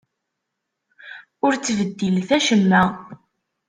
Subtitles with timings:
[1.45, 2.83] Ur ttbeddilet acemma!